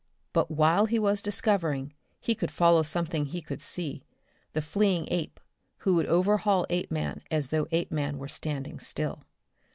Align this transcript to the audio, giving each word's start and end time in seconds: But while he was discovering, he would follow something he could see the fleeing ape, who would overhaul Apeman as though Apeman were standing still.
But 0.33 0.49
while 0.49 0.87
he 0.87 0.97
was 0.97 1.21
discovering, 1.21 1.93
he 2.19 2.35
would 2.41 2.49
follow 2.49 2.81
something 2.81 3.25
he 3.27 3.39
could 3.39 3.61
see 3.61 4.03
the 4.53 4.59
fleeing 4.63 5.07
ape, 5.11 5.39
who 5.77 5.93
would 5.93 6.07
overhaul 6.07 6.65
Apeman 6.71 7.21
as 7.29 7.49
though 7.49 7.67
Apeman 7.71 8.17
were 8.17 8.27
standing 8.27 8.79
still. 8.79 9.21